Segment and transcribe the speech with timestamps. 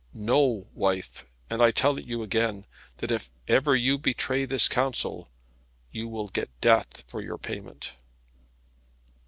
[0.15, 2.65] Know, wife and I tell it you again
[2.97, 5.29] that if ever you betray this counsel
[5.91, 7.91] you will get death for your payment."